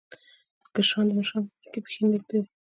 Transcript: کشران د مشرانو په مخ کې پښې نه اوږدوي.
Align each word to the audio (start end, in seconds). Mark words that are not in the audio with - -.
کشران 0.73 1.05
د 1.07 1.11
مشرانو 1.17 1.49
په 1.51 1.55
مخ 1.61 1.67
کې 1.71 1.79
پښې 1.83 1.99
نه 2.01 2.07
اوږدوي. 2.09 2.41